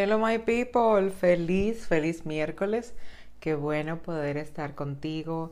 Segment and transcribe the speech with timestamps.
[0.00, 2.94] Hello my people, feliz, feliz miércoles.
[3.40, 5.50] Qué bueno poder estar contigo.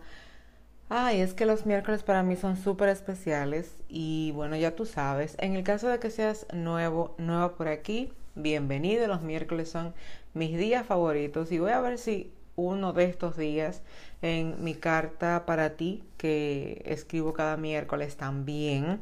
[0.89, 5.35] Ay, es que los miércoles para mí son súper especiales y bueno, ya tú sabes,
[5.41, 9.09] en el caso de que seas nuevo, nueva por aquí, bienvenido.
[9.09, 9.95] Los miércoles son
[10.33, 13.83] mis días favoritos y voy a ver si uno de estos días
[14.23, 19.01] en mi carta para ti que escribo cada miércoles también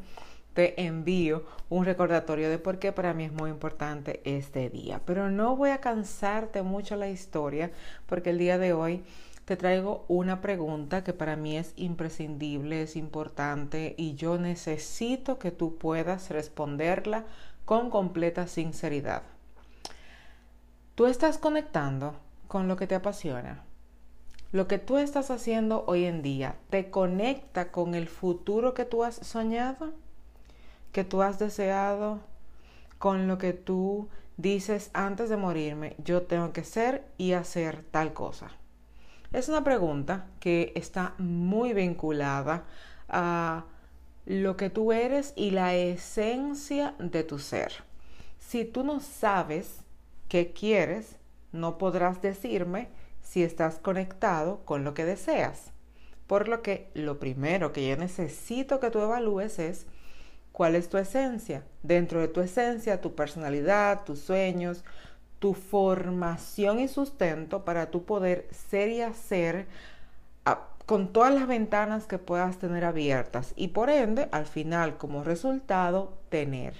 [0.54, 5.00] te envío un recordatorio de por qué para mí es muy importante este día.
[5.04, 7.72] Pero no voy a cansarte mucho la historia
[8.06, 9.02] porque el día de hoy
[9.44, 15.50] te traigo una pregunta que para mí es imprescindible, es importante y yo necesito que
[15.50, 17.24] tú puedas responderla
[17.64, 19.22] con completa sinceridad.
[20.94, 22.14] Tú estás conectando
[22.46, 23.64] con lo que te apasiona.
[24.52, 29.02] Lo que tú estás haciendo hoy en día te conecta con el futuro que tú
[29.02, 29.92] has soñado
[30.94, 32.20] que tú has deseado,
[32.98, 38.12] con lo que tú dices antes de morirme, yo tengo que ser y hacer tal
[38.14, 38.52] cosa?
[39.32, 42.62] Es una pregunta que está muy vinculada
[43.08, 43.64] a
[44.24, 47.72] lo que tú eres y la esencia de tu ser.
[48.38, 49.80] Si tú no sabes
[50.28, 51.16] qué quieres,
[51.50, 52.86] no podrás decirme
[53.20, 55.72] si estás conectado con lo que deseas.
[56.28, 59.88] Por lo que lo primero que yo necesito que tú evalúes es
[60.54, 61.64] ¿Cuál es tu esencia?
[61.82, 64.84] Dentro de tu esencia, tu personalidad, tus sueños,
[65.40, 69.66] tu formación y sustento para tu poder ser y hacer
[70.86, 76.12] con todas las ventanas que puedas tener abiertas y por ende, al final, como resultado,
[76.28, 76.74] tener.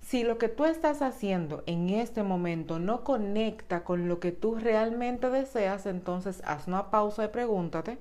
[0.00, 4.54] Si lo que tú estás haciendo en este momento no conecta con lo que tú
[4.54, 7.98] realmente deseas, entonces haz una pausa y pregúntate,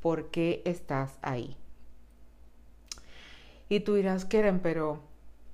[0.00, 1.56] ¿por qué estás ahí?
[3.72, 5.00] Y tú dirás, Keren, pero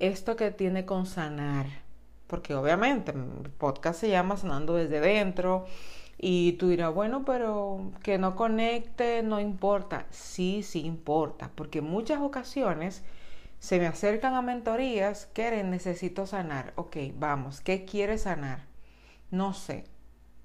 [0.00, 1.66] esto que tiene con sanar,
[2.26, 5.66] porque obviamente el podcast se llama Sanando desde dentro,
[6.18, 10.08] y tú dirás, bueno, pero que no conecte, no importa.
[10.10, 13.04] Sí, sí importa, porque en muchas ocasiones
[13.60, 16.72] se me acercan a mentorías, Keren, necesito sanar.
[16.74, 18.64] Ok, vamos, ¿qué quieres sanar?
[19.30, 19.84] No sé.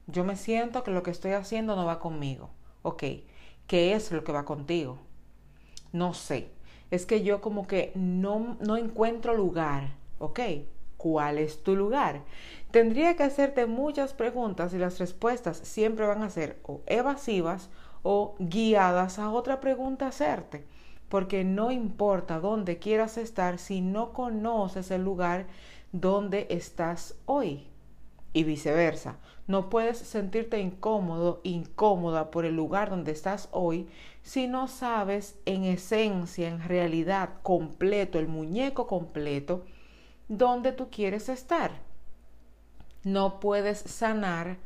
[0.06, 2.52] Yo me siento que lo que estoy haciendo no va conmigo.
[2.84, 3.04] Ok,
[3.66, 5.00] ¿qué es lo que va contigo?
[5.92, 6.53] No sé
[6.94, 10.40] es que yo como que no, no encuentro lugar, ¿ok?
[10.98, 12.22] ¿Cuál es tu lugar?
[12.70, 17.72] Tendría que hacerte muchas preguntas y las respuestas siempre van a ser o evasivas
[18.04, 20.66] o guiadas a otra pregunta hacerte,
[21.10, 25.48] porque no importa dónde quieras estar si no conoces el lugar
[25.94, 27.73] donde estás hoy
[28.34, 29.18] y viceversa.
[29.48, 33.88] No puedes sentirte incómodo, incómoda por el lugar donde estás hoy
[34.24, 39.66] si no sabes en esencia, en realidad, completo, el muñeco completo,
[40.30, 41.72] donde tú quieres estar.
[43.04, 44.58] No puedes sanar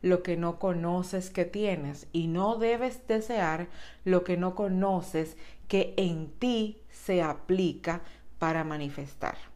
[0.00, 3.68] lo que no conoces que tienes y no debes desear
[4.04, 5.36] lo que no conoces
[5.68, 8.00] que en ti se aplica
[8.38, 9.49] para manifestar.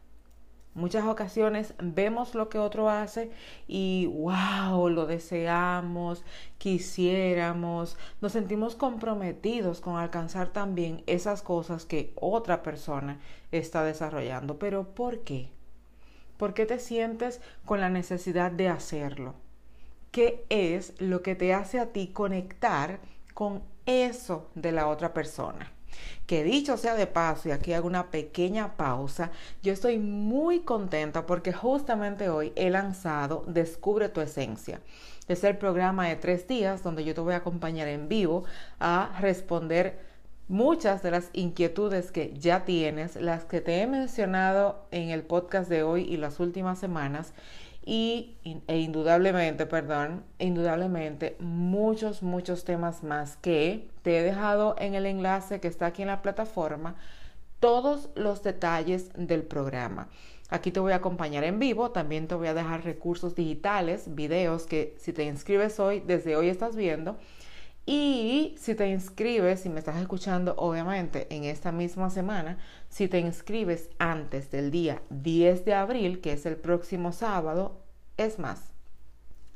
[0.75, 3.31] Muchas ocasiones vemos lo que otro hace
[3.65, 6.25] y wow, lo deseamos,
[6.57, 13.21] quisiéramos, nos sentimos comprometidos con alcanzar también esas cosas que otra persona
[13.53, 14.59] está desarrollando.
[14.59, 15.49] Pero ¿por qué?
[16.35, 19.35] ¿Por qué te sientes con la necesidad de hacerlo?
[20.11, 22.99] ¿Qué es lo que te hace a ti conectar
[23.33, 25.71] con eso de la otra persona?
[26.27, 31.25] Que dicho sea de paso, y aquí hago una pequeña pausa, yo estoy muy contenta
[31.25, 34.79] porque justamente hoy he lanzado Descubre tu esencia.
[35.27, 38.43] Es el programa de tres días donde yo te voy a acompañar en vivo
[38.79, 39.99] a responder
[40.47, 45.69] muchas de las inquietudes que ya tienes, las que te he mencionado en el podcast
[45.69, 47.33] de hoy y las últimas semanas
[47.85, 48.37] y
[48.67, 55.59] e indudablemente, perdón, indudablemente muchos, muchos temas más que te he dejado en el enlace
[55.59, 56.95] que está aquí en la plataforma
[57.59, 60.09] todos los detalles del programa.
[60.49, 64.65] Aquí te voy a acompañar en vivo, también te voy a dejar recursos digitales, videos
[64.65, 67.17] que si te inscribes hoy, desde hoy estás viendo.
[67.85, 72.57] Y si te inscribes, si me estás escuchando, obviamente en esta misma semana,
[72.89, 77.79] si te inscribes antes del día 10 de abril, que es el próximo sábado,
[78.17, 78.73] es más,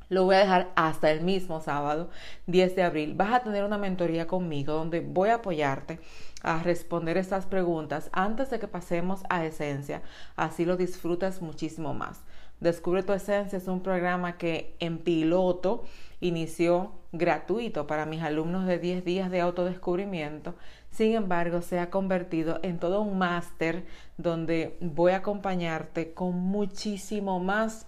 [0.10, 2.10] lo voy a dejar hasta el mismo sábado
[2.48, 3.14] 10 de abril.
[3.16, 6.00] Vas a tener una mentoría conmigo donde voy a apoyarte
[6.42, 10.02] a responder estas preguntas antes de que pasemos a esencia.
[10.36, 12.22] Así lo disfrutas muchísimo más.
[12.60, 15.86] Descubre tu esencia es un programa que en piloto
[16.20, 20.56] inició gratuito para mis alumnos de 10 días de autodescubrimiento.
[20.92, 23.86] Sin embargo, se ha convertido en todo un máster
[24.18, 27.88] donde voy a acompañarte con muchísimo más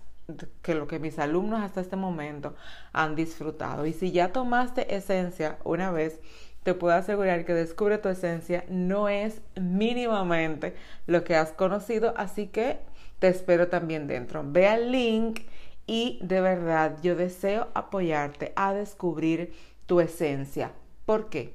[0.62, 2.56] que lo que mis alumnos hasta este momento
[2.94, 3.86] han disfrutado.
[3.86, 6.21] Y si ya tomaste esencia una vez,
[6.63, 10.75] te puedo asegurar que descubre tu esencia no es mínimamente
[11.07, 12.79] lo que has conocido, así que
[13.19, 14.43] te espero también dentro.
[14.45, 15.41] Ve al link
[15.87, 19.53] y de verdad yo deseo apoyarte a descubrir
[19.85, 20.71] tu esencia.
[21.05, 21.53] ¿Por qué?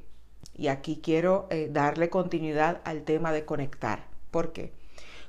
[0.55, 4.05] Y aquí quiero eh, darle continuidad al tema de conectar.
[4.31, 4.73] ¿Por qué?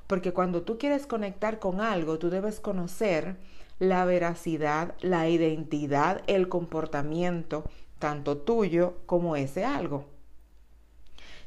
[0.08, 3.36] Porque cuando tú quieres conectar con algo, tú debes conocer
[3.80, 7.66] la veracidad, la identidad, el comportamiento,
[8.00, 10.06] tanto tuyo como ese algo.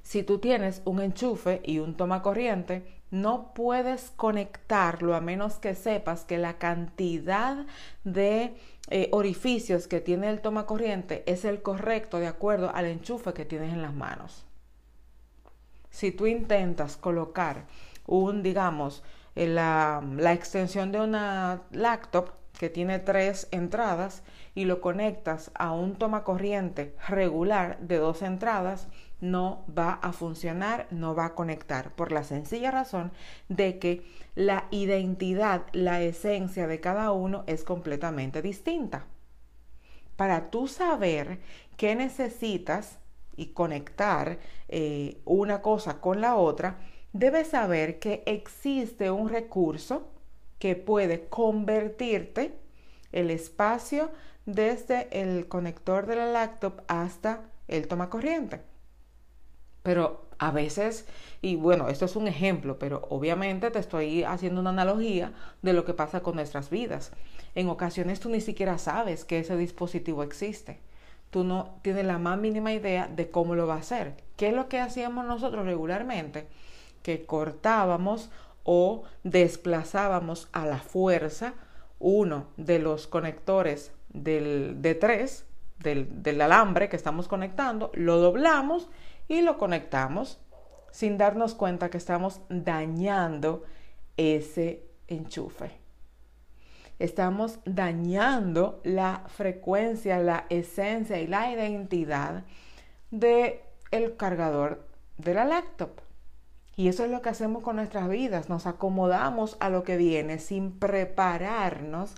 [0.03, 5.75] Si tú tienes un enchufe y un toma corriente, no puedes conectarlo a menos que
[5.75, 7.67] sepas que la cantidad
[8.05, 8.55] de
[8.89, 13.45] eh, orificios que tiene el toma corriente es el correcto de acuerdo al enchufe que
[13.45, 14.47] tienes en las manos.
[15.91, 17.67] Si tú intentas colocar
[18.07, 19.03] un, digamos,
[19.35, 24.23] eh, la, la extensión de una laptop que tiene tres entradas
[24.55, 28.89] y lo conectas a un toma corriente regular de dos entradas,
[29.21, 33.13] no va a funcionar, no va a conectar, por la sencilla razón
[33.49, 34.03] de que
[34.35, 39.07] la identidad, la esencia de cada uno es completamente distinta.
[40.17, 41.41] Para tú saber
[41.77, 42.99] qué necesitas
[43.37, 44.39] y conectar
[44.69, 46.79] eh, una cosa con la otra,
[47.13, 50.09] debes saber que existe un recurso
[50.59, 52.55] que puede convertirte
[53.13, 54.11] el espacio
[54.47, 58.61] desde el conector de la laptop hasta el toma corriente.
[59.83, 61.07] Pero a veces,
[61.43, 65.85] y bueno, esto es un ejemplo, pero obviamente te estoy haciendo una analogía de lo
[65.85, 67.13] que pasa con nuestras vidas.
[67.55, 70.81] En ocasiones tú ni siquiera sabes que ese dispositivo existe.
[71.31, 74.15] Tú no tienes la más mínima idea de cómo lo va a hacer.
[74.37, 76.49] ¿Qué es lo que hacíamos nosotros regularmente?
[77.03, 78.31] Que cortábamos
[78.65, 81.55] o desplazábamos a la fuerza
[82.01, 85.47] uno de los conectores del, de tres,
[85.79, 88.89] del, del alambre que estamos conectando, lo doblamos
[89.29, 90.41] y lo conectamos
[90.91, 93.63] sin darnos cuenta que estamos dañando
[94.17, 95.79] ese enchufe.
[96.99, 102.45] Estamos dañando la frecuencia, la esencia y la identidad
[103.11, 104.87] de el cargador
[105.17, 106.01] de la laptop.
[106.81, 108.49] Y eso es lo que hacemos con nuestras vidas.
[108.49, 112.15] Nos acomodamos a lo que viene sin prepararnos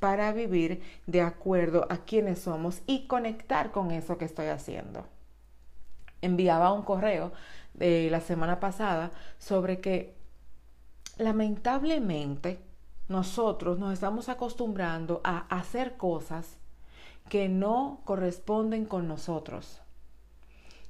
[0.00, 5.06] para vivir de acuerdo a quienes somos y conectar con eso que estoy haciendo
[6.22, 7.30] enviaba un correo
[7.74, 10.16] de la semana pasada sobre que
[11.16, 12.58] lamentablemente
[13.06, 16.56] nosotros nos estamos acostumbrando a hacer cosas
[17.28, 19.80] que no corresponden con nosotros.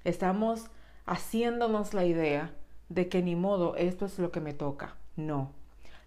[0.04, 0.70] Estamos
[1.04, 2.54] haciéndonos la idea
[2.90, 4.96] de que ni modo esto es lo que me toca.
[5.16, 5.52] No.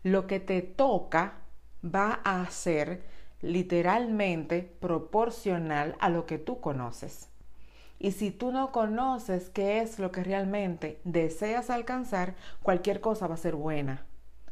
[0.04, 1.40] Lo que te toca
[1.84, 3.04] va a ser
[3.42, 7.30] literalmente proporcional a lo que tú conoces.
[8.00, 13.36] Y si tú no conoces qué es lo que realmente deseas alcanzar, cualquier cosa va
[13.36, 14.06] a ser buena.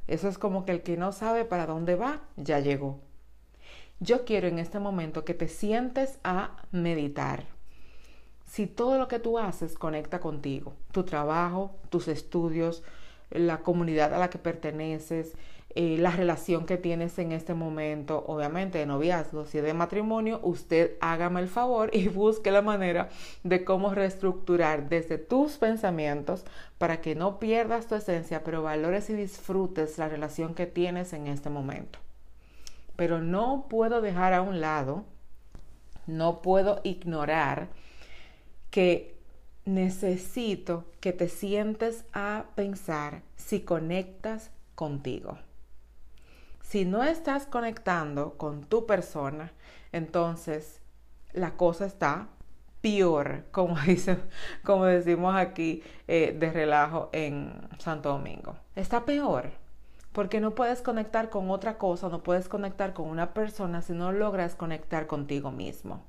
[0.07, 3.00] Eso es como que el que no sabe para dónde va, ya llegó.
[4.00, 7.45] Yo quiero en este momento que te sientes a meditar.
[8.51, 12.84] Si todo lo que tú haces conecta contigo, tu trabajo, tus estudios,
[13.29, 15.38] la comunidad a la que perteneces,
[15.74, 20.98] eh, la relación que tienes en este momento, obviamente de noviazgo, si de matrimonio, usted
[21.00, 23.08] hágame el favor y busque la manera
[23.46, 26.43] de cómo reestructurar desde tus pensamientos
[26.77, 31.27] para que no pierdas tu esencia, pero valores y disfrutes la relación que tienes en
[31.27, 32.00] este momento.
[32.98, 35.05] Pero no puedo dejar a un lado,
[36.05, 37.70] no puedo ignorar
[38.71, 39.15] que
[39.65, 45.37] necesito que te sientes a pensar si conectas contigo.
[46.63, 49.51] Si no estás conectando con tu persona,
[49.91, 50.81] entonces
[51.33, 52.29] la cosa está
[52.81, 53.75] peor, como,
[54.63, 58.55] como decimos aquí eh, de relajo en Santo Domingo.
[58.75, 59.51] Está peor,
[60.13, 64.11] porque no puedes conectar con otra cosa, no puedes conectar con una persona si no
[64.11, 66.03] logras conectar contigo mismo.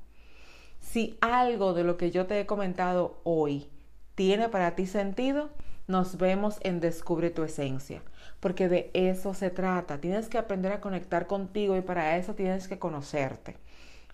[0.93, 3.67] Si algo de lo que yo te he comentado hoy
[4.15, 5.49] tiene para ti sentido,
[5.87, 8.03] Nos vemos en Descubre tu Esencia,
[8.41, 10.03] porque de eso se trata.
[10.03, 13.57] Tienes que aprender a conectar contigo y para eso tienes que conocerte.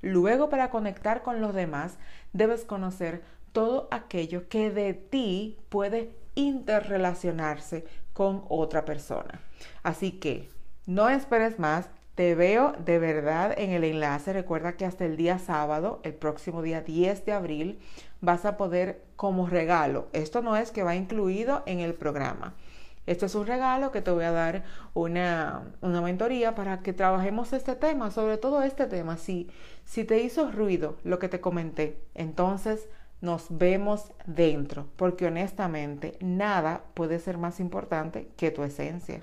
[0.03, 1.99] Luego, para conectar con los demás,
[2.33, 9.41] debes conocer todo aquello que de ti puede interrelacionarse con otra persona.
[9.83, 10.49] Así que
[10.87, 14.33] no esperes más, te veo de verdad en el enlace.
[14.33, 17.79] Recuerda que hasta el día sábado, el próximo día 10 de abril,
[18.21, 20.09] vas a poder como regalo.
[20.13, 22.55] Esto no es que va incluido en el programa.
[23.07, 27.53] Esto es un regalo que te voy a dar una, una mentoría para que trabajemos
[27.53, 29.17] este tema, sobre todo este tema.
[29.17, 29.49] Si,
[29.85, 32.89] si te hizo ruido lo que te comenté, entonces
[33.21, 39.23] nos vemos dentro, porque honestamente nada puede ser más importante que tu esencia.